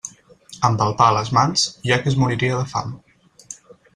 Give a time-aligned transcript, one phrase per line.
[0.69, 2.99] Amb el pa a les mans, hi ha qui es moriria de fam.